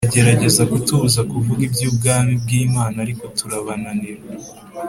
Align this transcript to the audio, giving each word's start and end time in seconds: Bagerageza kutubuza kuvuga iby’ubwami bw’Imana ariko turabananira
Bagerageza 0.07 0.61
kutubuza 0.71 1.21
kuvuga 1.31 1.61
iby’ubwami 1.69 2.33
bw’Imana 2.41 2.97
ariko 3.05 3.23
turabananira 3.37 4.23